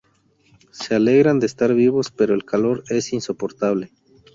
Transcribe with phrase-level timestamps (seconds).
[0.71, 3.91] Se alegran de estar vivos, pero el calor es insoportable.